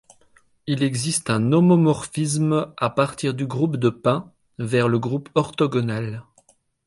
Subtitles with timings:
[0.65, 6.23] Il existe un homomorphisme à partir du groupe de Pin vers le groupe orthogonal.